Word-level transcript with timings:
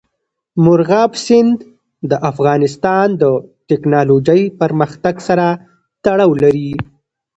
مورغاب 0.63 1.11
سیند 1.25 1.57
د 2.09 2.11
افغانستان 2.31 3.07
د 3.21 3.23
تکنالوژۍ 3.69 4.41
پرمختګ 4.61 5.15
سره 5.27 5.45
تړاو 6.03 6.31
لري. 6.43 6.69